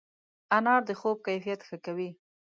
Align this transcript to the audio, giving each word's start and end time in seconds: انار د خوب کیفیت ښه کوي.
انار 0.57 0.81
د 0.89 0.91
خوب 0.99 1.17
کیفیت 1.27 1.59
ښه 1.67 1.77
کوي. 1.85 2.09